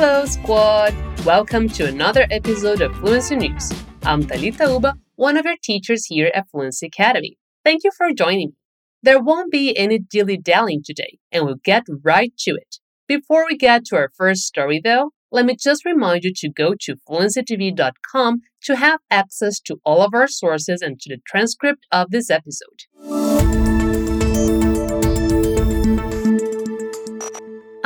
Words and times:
Hello, 0.00 0.24
squad! 0.26 0.94
Welcome 1.24 1.68
to 1.70 1.84
another 1.84 2.28
episode 2.30 2.82
of 2.82 2.94
Fluency 2.98 3.34
News. 3.34 3.72
I'm 4.04 4.22
Talita 4.22 4.72
Uba, 4.72 4.94
one 5.16 5.36
of 5.36 5.44
your 5.44 5.56
teachers 5.60 6.06
here 6.06 6.30
at 6.32 6.48
Fluency 6.48 6.86
Academy. 6.86 7.36
Thank 7.64 7.82
you 7.82 7.90
for 7.98 8.12
joining 8.12 8.50
me. 8.50 8.54
There 9.02 9.20
won't 9.20 9.50
be 9.50 9.76
any 9.76 9.98
dilly 9.98 10.36
dallying 10.36 10.82
today, 10.84 11.18
and 11.32 11.44
we'll 11.44 11.58
get 11.64 11.82
right 12.04 12.32
to 12.42 12.52
it. 12.52 12.76
Before 13.08 13.44
we 13.44 13.56
get 13.56 13.86
to 13.86 13.96
our 13.96 14.12
first 14.16 14.42
story, 14.42 14.80
though, 14.80 15.10
let 15.32 15.44
me 15.44 15.56
just 15.60 15.84
remind 15.84 16.22
you 16.22 16.32
to 16.32 16.48
go 16.48 16.76
to 16.78 16.94
fluencytv.com 17.10 18.42
to 18.66 18.76
have 18.76 19.00
access 19.10 19.58
to 19.62 19.80
all 19.84 20.00
of 20.02 20.14
our 20.14 20.28
sources 20.28 20.80
and 20.80 21.00
to 21.00 21.16
the 21.16 21.20
transcript 21.26 21.88
of 21.90 22.12
this 22.12 22.30
episode. 22.30 23.17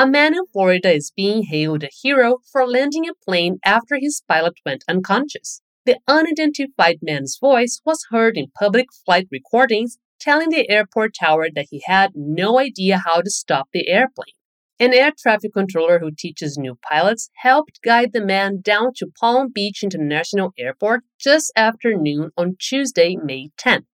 A 0.03 0.07
man 0.09 0.35
in 0.35 0.47
Florida 0.47 0.91
is 0.91 1.13
being 1.15 1.45
hailed 1.45 1.85
a 1.85 1.89
hero 2.03 2.39
for 2.51 2.67
landing 2.67 3.09
a 3.09 3.15
plane 3.15 3.61
after 3.65 3.99
his 4.01 4.21
pilot 4.27 4.55
went 4.67 4.83
unconscious. 4.89 5.63
The 5.87 6.01
unidentified 6.09 6.99
man's 7.03 7.39
voice 7.41 7.81
was 7.87 8.07
heard 8.11 8.37
in 8.37 8.51
public 8.59 8.87
flight 9.07 9.29
recordings 9.31 9.99
telling 10.19 10.49
the 10.49 10.69
airport 10.69 11.15
tower 11.15 11.47
that 11.55 11.69
he 11.71 11.85
had 11.87 12.11
no 12.17 12.59
idea 12.59 13.01
how 13.07 13.21
to 13.21 13.31
stop 13.31 13.69
the 13.73 13.87
airplane. 13.87 14.35
An 14.81 14.93
air 14.93 15.13
traffic 15.17 15.53
controller 15.53 16.01
who 16.01 16.11
teaches 16.11 16.59
new 16.59 16.77
pilots 16.83 17.31
helped 17.37 17.79
guide 17.85 18.13
the 18.13 18.27
man 18.27 18.61
down 18.61 18.95
to 18.97 19.13
Palm 19.21 19.53
Beach 19.55 19.85
International 19.85 20.53
Airport 20.59 21.05
just 21.21 21.53
after 21.55 21.95
noon 21.95 22.31
on 22.37 22.57
Tuesday, 22.59 23.15
May 23.23 23.51
10th. 23.57 23.87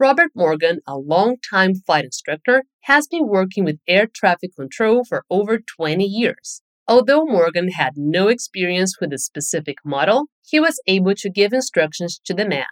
Robert 0.00 0.32
Morgan, 0.34 0.80
a 0.88 0.98
long-time 0.98 1.76
flight 1.76 2.04
instructor, 2.04 2.64
has 2.82 3.06
been 3.06 3.26
working 3.26 3.64
with 3.64 3.78
air 3.86 4.06
traffic 4.06 4.54
control 4.56 5.04
for 5.04 5.24
over 5.30 5.58
20 5.58 6.04
years. 6.04 6.62
Although 6.88 7.24
Morgan 7.24 7.70
had 7.70 7.92
no 7.96 8.28
experience 8.28 8.96
with 9.00 9.12
a 9.12 9.18
specific 9.18 9.76
model, 9.84 10.26
he 10.44 10.58
was 10.58 10.80
able 10.86 11.14
to 11.14 11.30
give 11.30 11.52
instructions 11.52 12.20
to 12.24 12.34
the 12.34 12.46
man. 12.46 12.66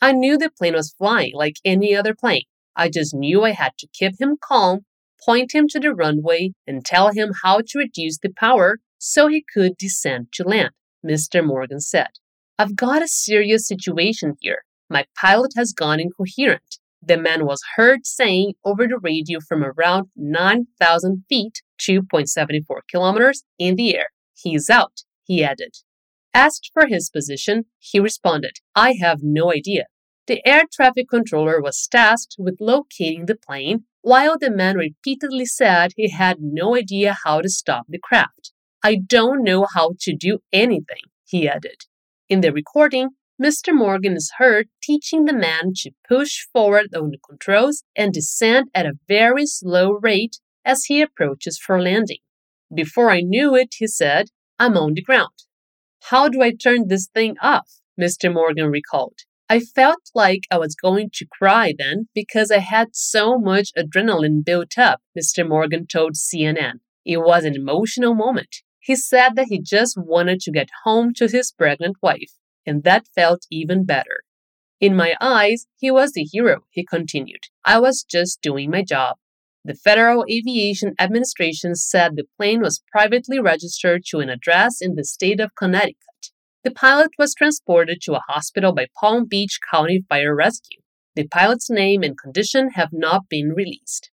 I 0.00 0.12
knew 0.12 0.36
the 0.36 0.50
plane 0.50 0.74
was 0.74 0.94
flying 0.98 1.32
like 1.34 1.56
any 1.64 1.96
other 1.96 2.14
plane. 2.14 2.44
I 2.76 2.90
just 2.90 3.14
knew 3.14 3.44
I 3.44 3.52
had 3.52 3.72
to 3.78 3.88
keep 3.92 4.20
him 4.20 4.36
calm, 4.42 4.80
point 5.24 5.54
him 5.54 5.68
to 5.68 5.80
the 5.80 5.94
runway, 5.94 6.52
and 6.66 6.84
tell 6.84 7.12
him 7.12 7.32
how 7.42 7.62
to 7.66 7.78
reduce 7.78 8.18
the 8.18 8.32
power 8.36 8.78
so 8.98 9.28
he 9.28 9.42
could 9.54 9.78
descend 9.78 10.28
to 10.34 10.44
land, 10.44 10.70
Mr. 11.04 11.44
Morgan 11.44 11.80
said. 11.80 12.08
I've 12.58 12.76
got 12.76 13.02
a 13.02 13.08
serious 13.08 13.66
situation 13.66 14.34
here. 14.40 14.64
My 14.90 15.06
pilot 15.18 15.52
has 15.56 15.72
gone 15.72 15.98
incoherent. 15.98 16.78
The 17.02 17.16
man 17.16 17.46
was 17.46 17.62
heard 17.76 18.06
saying 18.06 18.54
over 18.64 18.86
the 18.86 18.98
radio 18.98 19.38
from 19.40 19.62
around 19.62 20.08
9,000 20.16 21.24
feet, 21.28 21.62
2.74 21.80 22.62
kilometers, 22.90 23.44
in 23.58 23.76
the 23.76 23.96
air. 23.96 24.08
He's 24.34 24.68
out, 24.68 25.02
he 25.24 25.44
added. 25.44 25.76
Asked 26.34 26.70
for 26.74 26.86
his 26.86 27.08
position, 27.08 27.64
he 27.78 28.00
responded, 28.00 28.58
I 28.74 28.94
have 29.00 29.20
no 29.22 29.52
idea. 29.52 29.86
The 30.26 30.46
air 30.46 30.64
traffic 30.72 31.08
controller 31.08 31.62
was 31.62 31.86
tasked 31.86 32.34
with 32.38 32.56
locating 32.60 33.26
the 33.26 33.36
plane, 33.36 33.84
while 34.02 34.36
the 34.38 34.50
man 34.50 34.76
repeatedly 34.76 35.46
said 35.46 35.92
he 35.96 36.10
had 36.10 36.38
no 36.40 36.76
idea 36.76 37.16
how 37.24 37.40
to 37.40 37.48
stop 37.48 37.86
the 37.88 37.98
craft. 37.98 38.52
I 38.82 38.96
don't 38.96 39.42
know 39.42 39.66
how 39.72 39.92
to 40.00 40.14
do 40.14 40.40
anything, 40.52 41.04
he 41.24 41.48
added. 41.48 41.82
In 42.28 42.40
the 42.40 42.52
recording, 42.52 43.10
Mr. 43.42 43.74
Morgan 43.74 44.16
is 44.16 44.32
heard 44.38 44.70
teaching 44.82 45.26
the 45.26 45.32
man 45.34 45.72
to 45.74 45.90
push 46.08 46.46
forward 46.54 46.94
on 46.94 47.10
the 47.10 47.18
controls 47.18 47.84
and 47.94 48.14
descend 48.14 48.70
at 48.74 48.86
a 48.86 48.98
very 49.06 49.44
slow 49.44 49.90
rate 49.90 50.38
as 50.64 50.84
he 50.84 51.02
approaches 51.02 51.58
for 51.58 51.82
landing. 51.82 52.20
Before 52.74 53.10
I 53.10 53.20
knew 53.20 53.54
it, 53.54 53.74
he 53.76 53.88
said, 53.88 54.28
I'm 54.58 54.78
on 54.78 54.94
the 54.94 55.02
ground. 55.02 55.34
How 56.04 56.30
do 56.30 56.40
I 56.40 56.52
turn 56.52 56.88
this 56.88 57.08
thing 57.12 57.36
off? 57.42 57.68
Mr. 58.00 58.32
Morgan 58.32 58.70
recalled. 58.70 59.18
I 59.50 59.60
felt 59.60 60.10
like 60.14 60.44
I 60.50 60.56
was 60.56 60.74
going 60.74 61.10
to 61.12 61.26
cry 61.30 61.74
then 61.76 62.08
because 62.14 62.50
I 62.50 62.60
had 62.60 62.96
so 62.96 63.38
much 63.38 63.70
adrenaline 63.76 64.46
built 64.46 64.78
up, 64.78 65.02
Mr. 65.16 65.46
Morgan 65.46 65.86
told 65.86 66.14
CNN. 66.14 66.80
It 67.04 67.18
was 67.18 67.44
an 67.44 67.54
emotional 67.54 68.14
moment. 68.14 68.62
He 68.80 68.96
said 68.96 69.36
that 69.36 69.48
he 69.50 69.60
just 69.60 69.98
wanted 69.98 70.40
to 70.40 70.50
get 70.50 70.68
home 70.84 71.12
to 71.16 71.28
his 71.28 71.52
pregnant 71.52 71.96
wife 72.02 72.32
and 72.66 72.82
that 72.84 73.06
felt 73.14 73.46
even 73.50 73.84
better. 73.84 74.22
In 74.80 74.94
my 74.94 75.14
eyes, 75.20 75.66
he 75.76 75.90
was 75.90 76.12
the 76.12 76.24
hero, 76.24 76.64
he 76.70 76.84
continued. 76.84 77.44
I 77.64 77.78
was 77.80 78.04
just 78.08 78.42
doing 78.42 78.70
my 78.70 78.82
job. 78.82 79.16
The 79.64 79.74
Federal 79.74 80.24
Aviation 80.30 80.94
Administration 80.98 81.74
said 81.74 82.14
the 82.14 82.24
plane 82.36 82.60
was 82.60 82.82
privately 82.92 83.40
registered 83.40 84.02
to 84.08 84.20
an 84.20 84.28
address 84.28 84.80
in 84.80 84.94
the 84.94 85.04
state 85.04 85.40
of 85.40 85.54
Connecticut. 85.56 85.96
The 86.62 86.70
pilot 86.70 87.10
was 87.18 87.34
transported 87.34 88.00
to 88.02 88.14
a 88.14 88.22
hospital 88.28 88.72
by 88.72 88.86
Palm 89.00 89.24
Beach 89.24 89.58
County 89.70 90.04
Fire 90.08 90.34
Rescue. 90.34 90.80
The 91.14 91.26
pilot's 91.26 91.70
name 91.70 92.02
and 92.02 92.18
condition 92.18 92.70
have 92.74 92.90
not 92.92 93.22
been 93.30 93.54
released. 93.56 94.10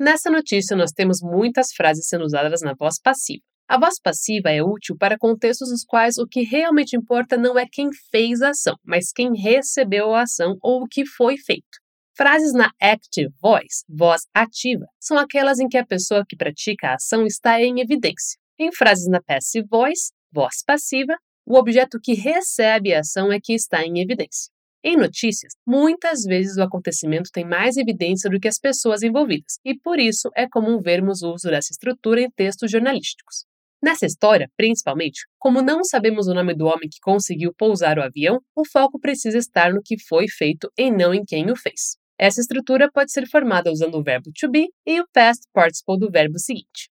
Nessa 0.00 0.28
notícia, 0.28 0.76
nós 0.76 0.92
temos 0.92 1.22
muitas 1.22 1.72
frases 1.72 2.08
sendo 2.08 2.24
usadas 2.24 2.62
na 2.62 2.74
voz 2.74 2.98
passiva. 2.98 3.42
A 3.66 3.78
voz 3.78 3.94
passiva 3.98 4.50
é 4.50 4.62
útil 4.62 4.94
para 4.98 5.16
contextos 5.18 5.70
nos 5.70 5.84
quais 5.84 6.18
o 6.18 6.26
que 6.26 6.42
realmente 6.42 6.96
importa 6.96 7.36
não 7.36 7.58
é 7.58 7.66
quem 7.66 7.88
fez 8.10 8.42
a 8.42 8.50
ação, 8.50 8.76
mas 8.84 9.10
quem 9.10 9.34
recebeu 9.34 10.14
a 10.14 10.22
ação 10.22 10.58
ou 10.62 10.82
o 10.82 10.86
que 10.86 11.06
foi 11.06 11.38
feito. 11.38 11.80
Frases 12.14 12.52
na 12.52 12.70
active 12.80 13.32
voice, 13.40 13.82
voz 13.88 14.22
ativa, 14.34 14.84
são 15.00 15.18
aquelas 15.18 15.58
em 15.58 15.66
que 15.66 15.78
a 15.78 15.86
pessoa 15.86 16.24
que 16.28 16.36
pratica 16.36 16.88
a 16.88 16.94
ação 16.94 17.26
está 17.26 17.60
em 17.60 17.80
evidência. 17.80 18.38
Em 18.58 18.70
frases 18.70 19.08
na 19.08 19.20
passive 19.22 19.66
voice, 19.66 20.12
voz 20.30 20.62
passiva, 20.64 21.16
o 21.46 21.56
objeto 21.56 21.98
que 22.00 22.12
recebe 22.12 22.94
a 22.94 23.00
ação 23.00 23.32
é 23.32 23.40
que 23.42 23.54
está 23.54 23.82
em 23.82 23.98
evidência. 23.98 24.52
Em 24.84 24.98
notícias, 24.98 25.54
muitas 25.66 26.22
vezes 26.24 26.58
o 26.58 26.62
acontecimento 26.62 27.30
tem 27.32 27.46
mais 27.46 27.78
evidência 27.78 28.28
do 28.28 28.38
que 28.38 28.46
as 28.46 28.58
pessoas 28.58 29.02
envolvidas, 29.02 29.58
e 29.64 29.74
por 29.74 29.98
isso 29.98 30.28
é 30.36 30.46
comum 30.46 30.78
vermos 30.78 31.22
o 31.22 31.32
uso 31.32 31.48
dessa 31.48 31.72
estrutura 31.72 32.20
em 32.20 32.30
textos 32.30 32.70
jornalísticos. 32.70 33.46
Nessa 33.84 34.06
história, 34.06 34.50
principalmente, 34.56 35.26
como 35.38 35.60
não 35.60 35.84
sabemos 35.84 36.26
o 36.26 36.32
nome 36.32 36.54
do 36.54 36.64
homem 36.64 36.88
que 36.90 36.98
conseguiu 37.02 37.52
pousar 37.52 37.98
o 37.98 38.02
avião, 38.02 38.40
o 38.56 38.66
foco 38.66 38.98
precisa 38.98 39.36
estar 39.36 39.74
no 39.74 39.82
que 39.84 40.02
foi 40.08 40.26
feito 40.26 40.72
e 40.78 40.90
não 40.90 41.12
em 41.12 41.22
quem 41.22 41.50
o 41.50 41.54
fez. 41.54 41.98
Essa 42.18 42.40
estrutura 42.40 42.90
pode 42.90 43.12
ser 43.12 43.28
formada 43.28 43.70
usando 43.70 43.96
o 43.96 44.02
verbo 44.02 44.30
to 44.40 44.50
be 44.50 44.70
e 44.86 45.02
o 45.02 45.06
past 45.12 45.46
participle 45.52 45.98
do 45.98 46.10
verbo 46.10 46.38
seguinte. 46.38 46.88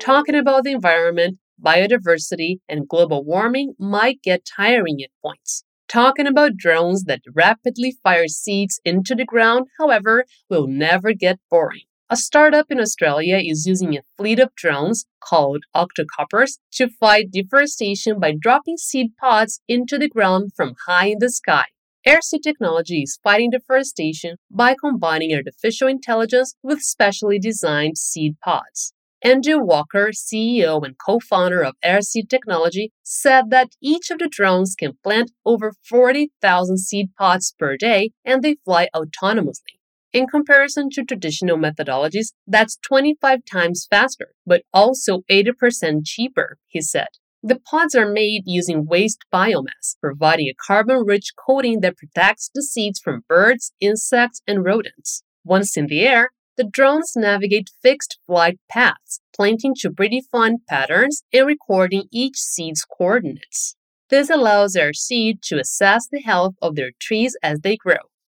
Talking 0.00 0.38
about 0.40 0.64
the 0.64 0.72
environment, 0.72 1.38
biodiversity, 1.56 2.58
and 2.68 2.88
global 2.88 3.22
warming 3.24 3.72
might 3.78 4.18
get 4.24 4.42
tiring 4.44 5.00
at 5.04 5.12
points. 5.22 5.62
Talking 5.88 6.26
about 6.26 6.56
drones 6.56 7.04
that 7.04 7.20
rapidly 7.34 7.96
fire 8.02 8.28
seeds 8.28 8.80
into 8.84 9.14
the 9.14 9.24
ground, 9.24 9.68
however, 9.78 10.24
will 10.48 10.66
never 10.66 11.12
get 11.12 11.38
boring. 11.50 11.82
A 12.10 12.16
startup 12.16 12.70
in 12.70 12.80
Australia 12.80 13.36
is 13.36 13.66
using 13.66 13.96
a 13.96 14.02
fleet 14.16 14.38
of 14.38 14.54
drones 14.54 15.06
called 15.20 15.64
octocopters 15.74 16.58
to 16.72 16.88
fight 16.88 17.30
deforestation 17.30 18.18
by 18.18 18.32
dropping 18.38 18.76
seed 18.76 19.16
pods 19.18 19.60
into 19.68 19.98
the 19.98 20.08
ground 20.08 20.52
from 20.54 20.74
high 20.86 21.06
in 21.06 21.18
the 21.18 21.30
sky. 21.30 21.66
Airseed 22.06 22.42
technology 22.42 23.02
is 23.02 23.18
fighting 23.22 23.50
deforestation 23.50 24.36
by 24.50 24.74
combining 24.78 25.34
artificial 25.34 25.88
intelligence 25.88 26.54
with 26.62 26.80
specially 26.80 27.38
designed 27.38 27.98
seed 27.98 28.38
pods. 28.40 28.93
Andrew 29.24 29.58
Walker, 29.58 30.10
CEO 30.10 30.84
and 30.84 30.96
co 30.98 31.18
founder 31.18 31.62
of 31.62 31.76
Airseed 31.82 32.28
Technology, 32.28 32.92
said 33.02 33.48
that 33.48 33.70
each 33.82 34.10
of 34.10 34.18
the 34.18 34.28
drones 34.28 34.74
can 34.78 34.98
plant 35.02 35.30
over 35.46 35.72
40,000 35.88 36.76
seed 36.76 37.08
pods 37.18 37.54
per 37.58 37.78
day 37.78 38.10
and 38.22 38.42
they 38.42 38.56
fly 38.66 38.88
autonomously. 38.94 39.80
In 40.12 40.26
comparison 40.26 40.90
to 40.90 41.04
traditional 41.04 41.56
methodologies, 41.56 42.34
that's 42.46 42.76
25 42.86 43.40
times 43.50 43.86
faster, 43.88 44.34
but 44.46 44.62
also 44.74 45.22
80% 45.30 46.02
cheaper, 46.04 46.58
he 46.66 46.82
said. 46.82 47.08
The 47.42 47.58
pods 47.58 47.94
are 47.94 48.12
made 48.12 48.42
using 48.44 48.86
waste 48.86 49.24
biomass, 49.32 49.96
providing 50.02 50.48
a 50.48 50.54
carbon 50.66 50.98
rich 50.98 51.32
coating 51.34 51.80
that 51.80 51.96
protects 51.96 52.50
the 52.54 52.62
seeds 52.62 53.00
from 53.02 53.24
birds, 53.26 53.72
insects, 53.80 54.42
and 54.46 54.66
rodents. 54.66 55.22
Once 55.44 55.78
in 55.78 55.86
the 55.86 56.02
air, 56.02 56.30
the 56.56 56.64
drones 56.64 57.12
navigate 57.16 57.70
fixed 57.82 58.18
flight 58.26 58.58
paths, 58.70 59.20
planting 59.34 59.74
to 59.80 59.90
predefined 59.90 60.58
patterns 60.68 61.24
and 61.32 61.46
recording 61.46 62.04
each 62.12 62.36
seed's 62.36 62.84
coordinates. 62.84 63.76
This 64.10 64.30
allows 64.30 64.76
Airseed 64.76 65.40
to 65.42 65.58
assess 65.58 66.06
the 66.06 66.20
health 66.20 66.54
of 66.62 66.76
their 66.76 66.92
trees 67.00 67.36
as 67.42 67.60
they 67.60 67.76
grow. 67.76 67.96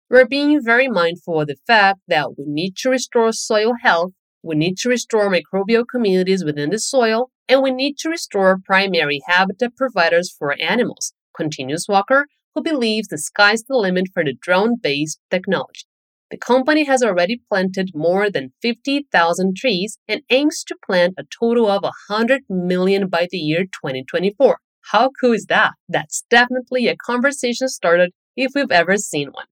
We're 0.10 0.26
being 0.26 0.64
very 0.64 0.88
mindful 0.88 1.42
of 1.42 1.48
the 1.48 1.58
fact 1.68 2.00
that 2.08 2.38
we 2.38 2.46
need 2.48 2.76
to 2.78 2.90
restore 2.90 3.32
soil 3.34 3.74
health, 3.82 4.14
we 4.42 4.56
need 4.56 4.78
to 4.78 4.90
restore 4.90 5.30
microbial 5.30 5.84
communities 5.90 6.46
within 6.46 6.70
the 6.70 6.80
soil, 6.80 7.30
and 7.50 7.62
we 7.62 7.72
need 7.72 7.98
to 8.00 8.10
restore 8.10 8.60
primary 8.64 9.22
habitat 9.28 9.76
providers 9.76 10.34
for 10.36 10.56
animals, 10.62 11.14
continues 11.36 11.86
Walker, 11.90 12.28
who 12.56 12.64
believes 12.64 13.10
the 13.10 13.18
sky's 13.18 13.64
the 13.64 13.76
limit 13.76 14.06
for 14.14 14.24
the 14.24 14.34
drone 14.34 14.78
based 14.82 15.20
technology. 15.30 15.86
The 16.30 16.38
company 16.38 16.84
has 16.84 17.02
already 17.02 17.42
planted 17.50 17.92
more 17.96 18.30
than 18.30 18.52
50,000 18.62 19.56
trees 19.56 19.98
and 20.10 20.24
aims 20.30 20.62
to 20.66 20.76
plant 20.86 21.14
a 21.18 21.24
total 21.24 21.68
of 21.68 21.84
100 21.84 22.44
million 22.50 23.08
by 23.08 23.28
the 23.32 23.38
year 23.38 23.64
2024. 23.64 24.58
How 24.92 25.10
cool 25.22 25.32
is 25.34 25.46
that? 25.48 25.72
That's 25.88 26.24
definitely 26.30 26.88
a 26.88 26.98
conversation 26.98 27.70
started 27.70 28.12
if 28.36 28.52
we've 28.54 28.72
ever 28.72 28.98
seen 28.98 29.32
one. 29.32 29.48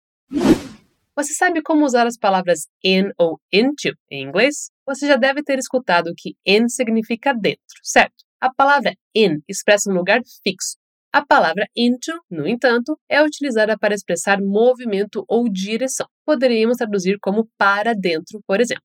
Você 1.18 1.34
sabe 1.34 1.62
como 1.62 1.86
usar 1.86 2.08
as 2.08 2.18
palavras 2.18 2.68
in 2.84 3.14
ou 3.18 3.40
into 3.50 3.96
em 4.12 4.24
inglês? 4.24 4.70
Você 4.86 5.08
já 5.08 5.16
deve 5.16 5.44
ter 5.44 5.58
escutado 5.58 6.14
que 6.18 6.36
in 6.46 6.68
significa 6.68 7.34
dentro, 7.34 7.80
certo? 7.84 8.26
A 8.42 8.54
palavra 8.54 8.94
in 9.16 9.42
expressa 9.48 9.90
um 9.90 9.94
lugar 9.94 10.20
fixo. 10.44 10.76
A 11.16 11.26
palavra 11.26 11.66
into, 11.74 12.12
no 12.30 12.46
entanto, 12.46 13.00
é 13.10 13.24
utilizada 13.24 13.78
para 13.78 13.94
expressar 13.94 14.42
movimento 14.42 15.24
ou 15.30 15.48
direção. 15.48 16.06
Poderíamos 16.26 16.76
traduzir 16.76 17.18
como 17.22 17.48
para 17.58 17.96
dentro, 17.96 18.42
por 18.46 18.60
exemplo. 18.60 18.84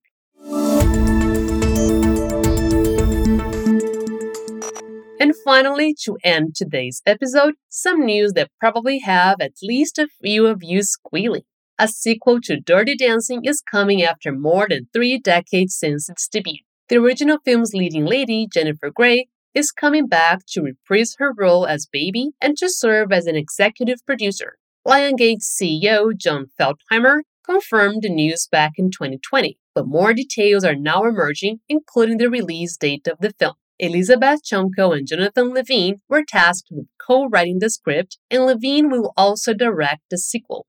And 5.19 5.33
finally, 5.43 5.93
to 6.05 6.15
end 6.23 6.53
today's 6.55 7.01
episode, 7.05 7.55
some 7.69 8.05
news 8.05 8.31
that 8.35 8.49
probably 8.61 8.99
have 8.99 9.41
at 9.41 9.51
least 9.61 9.99
a 9.99 10.07
few 10.21 10.47
of 10.47 10.59
you 10.63 10.83
squealing. 10.83 11.43
A 11.77 11.89
sequel 11.89 12.39
to 12.43 12.61
Dirty 12.61 12.95
Dancing 12.95 13.41
is 13.43 13.61
coming 13.61 14.03
after 14.03 14.31
more 14.31 14.67
than 14.69 14.87
three 14.93 15.19
decades 15.19 15.75
since 15.75 16.07
its 16.07 16.29
debut. 16.29 16.63
The 16.87 16.95
original 16.95 17.39
film's 17.43 17.73
leading 17.73 18.05
lady, 18.05 18.47
Jennifer 18.49 18.89
Grey, 18.89 19.27
is 19.53 19.71
coming 19.71 20.07
back 20.07 20.39
to 20.49 20.61
reprise 20.61 21.15
her 21.19 21.33
role 21.37 21.65
as 21.65 21.87
Baby 21.91 22.31
and 22.41 22.57
to 22.57 22.69
serve 22.69 23.11
as 23.11 23.25
an 23.25 23.35
executive 23.35 24.05
producer. 24.05 24.57
Lionsgate 24.87 25.41
CEO 25.41 26.15
Jon 26.15 26.47
Feltheimer 26.59 27.21
confirmed 27.45 28.01
the 28.01 28.09
news 28.09 28.47
back 28.51 28.73
in 28.77 28.89
2020, 28.91 29.57
but 29.75 29.87
more 29.87 30.13
details 30.13 30.63
are 30.63 30.75
now 30.75 31.03
emerging, 31.03 31.59
including 31.67 32.17
the 32.17 32.29
release 32.29 32.77
date 32.77 33.07
of 33.07 33.17
the 33.19 33.33
film. 33.37 33.55
Elizabeth 33.79 34.41
Chomko 34.43 34.95
and 34.95 35.07
Jonathan 35.07 35.53
Levine 35.53 35.97
were 36.07 36.23
tasked 36.27 36.67
with 36.71 36.85
co 36.99 37.27
writing 37.27 37.59
the 37.59 37.69
script, 37.69 38.19
and 38.29 38.45
Levine 38.45 38.89
will 38.89 39.11
also 39.17 39.53
direct 39.53 40.01
the 40.09 40.17
sequel. 40.17 40.67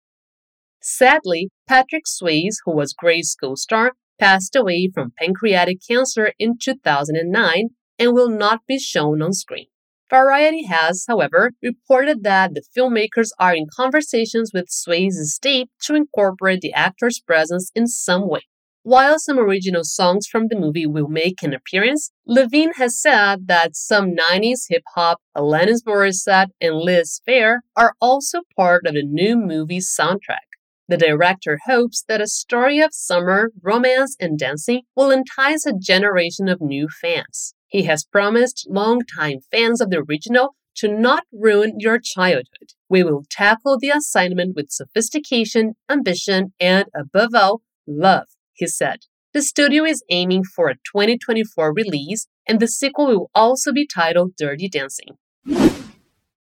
Sadly, 0.80 1.50
Patrick 1.68 2.04
Swayze, 2.06 2.56
who 2.64 2.74
was 2.74 2.94
Grey's 2.94 3.36
co-star, 3.38 3.92
passed 4.18 4.56
away 4.56 4.90
from 4.92 5.12
pancreatic 5.18 5.78
cancer 5.86 6.32
in 6.38 6.56
2009 6.60 7.68
and 8.02 8.14
will 8.14 8.28
not 8.28 8.66
be 8.66 8.80
shown 8.80 9.22
on 9.22 9.32
screen. 9.32 9.66
Variety 10.10 10.64
has, 10.64 11.04
however, 11.06 11.52
reported 11.62 12.24
that 12.24 12.52
the 12.52 12.64
filmmakers 12.76 13.28
are 13.38 13.54
in 13.54 13.66
conversations 13.74 14.50
with 14.52 14.68
Swayze's 14.68 15.18
estate 15.18 15.70
to 15.84 15.94
incorporate 15.94 16.62
the 16.62 16.72
actor's 16.72 17.20
presence 17.20 17.70
in 17.76 17.86
some 17.86 18.28
way. 18.28 18.40
While 18.82 19.20
some 19.20 19.38
original 19.38 19.84
songs 19.84 20.26
from 20.26 20.48
the 20.48 20.58
movie 20.58 20.86
will 20.86 21.06
make 21.06 21.44
an 21.44 21.54
appearance, 21.54 22.10
Levine 22.26 22.72
has 22.72 23.00
said 23.00 23.46
that 23.46 23.76
some 23.76 24.16
90s 24.16 24.62
hip 24.68 24.82
hop, 24.96 25.18
Alanis 25.36 25.84
Morissette, 25.86 26.50
and 26.60 26.80
Liz 26.80 27.20
Phair 27.26 27.58
are 27.76 27.94
also 28.00 28.40
part 28.56 28.84
of 28.84 28.94
the 28.94 29.04
new 29.04 29.36
movie's 29.36 29.94
soundtrack. 29.96 30.48
The 30.88 30.96
director 30.96 31.60
hopes 31.66 32.02
that 32.08 32.20
a 32.20 32.26
story 32.26 32.80
of 32.80 32.92
summer, 32.92 33.52
romance, 33.62 34.16
and 34.18 34.36
dancing 34.36 34.82
will 34.96 35.12
entice 35.12 35.64
a 35.64 35.78
generation 35.78 36.48
of 36.48 36.60
new 36.60 36.88
fans. 36.88 37.54
He 37.72 37.84
has 37.84 38.04
promised 38.04 38.66
longtime 38.68 39.38
fans 39.50 39.80
of 39.80 39.88
the 39.88 40.04
original 40.06 40.54
to 40.76 40.88
not 40.88 41.24
ruin 41.32 41.76
your 41.78 41.98
childhood. 41.98 42.74
We 42.90 43.02
will 43.02 43.24
tackle 43.30 43.78
the 43.80 43.88
assignment 43.88 44.54
with 44.54 44.70
sophistication, 44.70 45.72
ambition, 45.88 46.52
and 46.60 46.84
above 46.94 47.30
all, 47.34 47.62
love, 47.86 48.26
he 48.52 48.66
said. 48.66 48.98
The 49.32 49.40
studio 49.40 49.86
is 49.86 50.04
aiming 50.10 50.44
for 50.54 50.68
a 50.68 50.74
2024 50.92 51.72
release, 51.72 52.26
and 52.46 52.60
the 52.60 52.68
sequel 52.68 53.06
will 53.06 53.30
also 53.34 53.72
be 53.72 53.86
titled 53.86 54.32
Dirty 54.36 54.68
Dancing. 54.68 55.16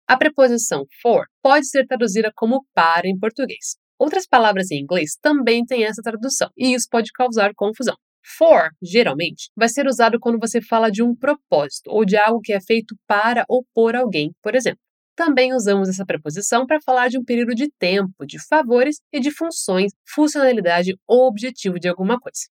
A 0.08 0.16
preposição 0.16 0.87
for 1.02 1.26
pode 1.43 1.69
ser 1.69 1.87
traduzida 1.87 2.32
como 2.34 2.64
para 2.75 3.06
em 3.06 3.19
português. 3.19 3.76
Outras 3.99 4.26
palavras 4.26 4.70
em 4.70 4.81
inglês 4.81 5.19
também 5.20 5.66
têm 5.66 5.84
essa 5.84 6.00
tradução, 6.00 6.49
e 6.56 6.73
isso 6.73 6.88
pode 6.90 7.12
causar 7.12 7.52
confusão. 7.55 7.96
For, 8.22 8.70
geralmente, 8.82 9.50
vai 9.56 9.69
ser 9.69 9.87
usado 9.87 10.19
quando 10.20 10.38
você 10.38 10.61
fala 10.61 10.90
de 10.90 11.02
um 11.02 11.14
propósito 11.14 11.90
ou 11.90 12.05
de 12.05 12.17
algo 12.17 12.40
que 12.40 12.52
é 12.52 12.61
feito 12.61 12.94
para 13.06 13.44
ou 13.49 13.64
por 13.75 13.96
alguém, 13.96 14.32
por 14.43 14.55
exemplo. 14.55 14.81
Também 15.17 15.52
usamos 15.52 15.88
essa 15.88 16.06
preposição 16.06 16.67
para 16.67 16.81
falar 16.81 17.08
de 17.08 17.19
um 17.19 17.25
período 17.25 17.55
de 17.55 17.70
tempo, 17.78 18.25
de 18.26 18.38
favores 18.49 19.00
e 19.12 19.20
de 19.20 19.31
funções, 19.31 19.93
funcionalidade 20.14 20.96
ou 21.06 21.26
objetivo 21.26 21.78
de 21.78 21.88
alguma 21.88 22.19
coisa. 22.19 22.46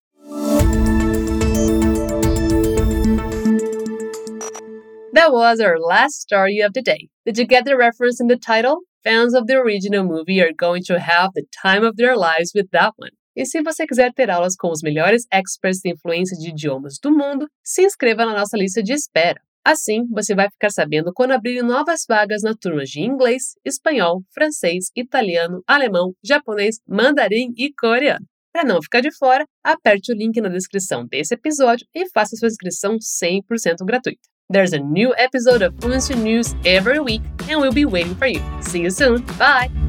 That 5.12 5.32
was 5.32 5.60
our 5.60 5.78
last 5.78 6.20
story 6.20 6.62
of 6.62 6.72
the 6.72 6.82
day. 6.82 7.08
Did 7.26 7.38
you 7.38 7.46
get 7.46 7.64
the 7.64 7.76
reference 7.76 8.22
in 8.22 8.28
the 8.28 8.38
title? 8.38 8.78
Fans 9.02 9.34
of 9.34 9.46
the 9.46 9.56
original 9.56 10.04
movie 10.04 10.40
are 10.40 10.52
going 10.56 10.82
to 10.84 11.00
have 11.00 11.30
the 11.34 11.44
time 11.62 11.84
of 11.84 11.96
their 11.96 12.16
lives 12.16 12.52
with 12.54 12.70
that 12.72 12.92
one. 12.96 13.10
E 13.36 13.46
se 13.46 13.62
você 13.62 13.86
quiser 13.86 14.12
ter 14.12 14.30
aulas 14.30 14.54
com 14.56 14.70
os 14.70 14.82
melhores 14.82 15.26
experts 15.32 15.80
de 15.80 15.92
influência 15.92 16.36
de 16.36 16.50
idiomas 16.50 16.98
do 17.02 17.10
mundo, 17.10 17.46
se 17.64 17.82
inscreva 17.82 18.26
na 18.26 18.34
nossa 18.34 18.56
lista 18.56 18.82
de 18.82 18.92
espera. 18.92 19.40
Assim, 19.64 20.06
você 20.10 20.34
vai 20.34 20.48
ficar 20.50 20.70
sabendo 20.70 21.12
quando 21.14 21.32
abrirem 21.32 21.62
novas 21.62 22.04
vagas 22.08 22.42
na 22.42 22.54
turmas 22.54 22.88
de 22.88 23.00
inglês, 23.00 23.54
espanhol, 23.64 24.22
francês, 24.32 24.90
italiano, 24.96 25.62
alemão, 25.66 26.12
japonês, 26.24 26.80
mandarim 26.88 27.52
e 27.56 27.72
coreano. 27.72 28.24
Para 28.52 28.64
não 28.64 28.82
ficar 28.82 29.00
de 29.00 29.16
fora, 29.16 29.44
aperte 29.62 30.12
o 30.12 30.16
link 30.16 30.40
na 30.40 30.48
descrição 30.48 31.06
desse 31.06 31.34
episódio 31.34 31.86
e 31.94 32.08
faça 32.10 32.36
sua 32.36 32.48
inscrição 32.48 32.96
100% 32.96 33.84
gratuita. 33.84 34.20
There's 34.50 34.72
a 34.72 34.78
new 34.78 35.14
episode 35.16 35.62
of 35.62 35.76
Fluency 35.80 36.16
News 36.16 36.56
every 36.64 36.98
week, 36.98 37.22
and 37.48 37.60
we'll 37.60 37.72
be 37.72 37.84
waiting 37.84 38.16
for 38.16 38.26
you. 38.26 38.42
See 38.60 38.82
you 38.82 38.90
soon. 38.90 39.22
Bye. 39.38 39.79